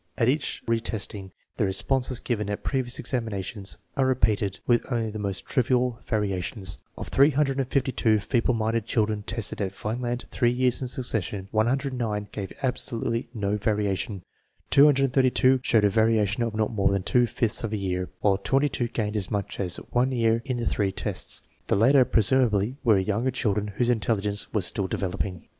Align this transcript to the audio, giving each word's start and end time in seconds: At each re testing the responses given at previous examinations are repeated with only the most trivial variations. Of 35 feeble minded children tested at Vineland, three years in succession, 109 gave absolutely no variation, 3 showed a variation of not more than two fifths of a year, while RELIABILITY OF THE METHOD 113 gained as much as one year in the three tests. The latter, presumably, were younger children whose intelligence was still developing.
At 0.17 0.29
each 0.29 0.63
re 0.65 0.79
testing 0.79 1.31
the 1.57 1.65
responses 1.65 2.19
given 2.19 2.49
at 2.49 2.63
previous 2.63 2.97
examinations 2.97 3.77
are 3.95 4.07
repeated 4.07 4.59
with 4.65 4.91
only 4.91 5.11
the 5.11 5.19
most 5.19 5.45
trivial 5.45 5.99
variations. 6.07 6.79
Of 6.97 7.09
35 7.09 7.67
feeble 8.23 8.55
minded 8.55 8.87
children 8.87 9.21
tested 9.21 9.61
at 9.61 9.75
Vineland, 9.75 10.25
three 10.31 10.49
years 10.49 10.81
in 10.81 10.87
succession, 10.87 11.49
109 11.51 12.29
gave 12.31 12.51
absolutely 12.63 13.29
no 13.35 13.57
variation, 13.57 14.23
3 14.71 14.89
showed 15.61 15.83
a 15.85 15.89
variation 15.91 16.41
of 16.41 16.55
not 16.55 16.73
more 16.73 16.89
than 16.91 17.03
two 17.03 17.27
fifths 17.27 17.63
of 17.63 17.71
a 17.71 17.77
year, 17.77 18.09
while 18.21 18.39
RELIABILITY 18.43 18.85
OF 18.85 18.93
THE 18.95 19.01
METHOD 19.01 19.01
113 19.03 19.05
gained 19.05 19.15
as 19.17 19.29
much 19.29 19.59
as 19.59 19.75
one 19.93 20.11
year 20.11 20.41
in 20.45 20.57
the 20.57 20.65
three 20.65 20.91
tests. 20.91 21.43
The 21.67 21.75
latter, 21.75 22.05
presumably, 22.05 22.75
were 22.83 22.97
younger 22.97 23.29
children 23.29 23.67
whose 23.75 23.91
intelligence 23.91 24.51
was 24.51 24.65
still 24.65 24.87
developing. 24.87 25.45